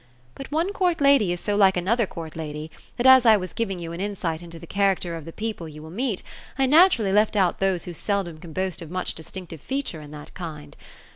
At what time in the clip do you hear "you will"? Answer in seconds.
5.69-5.91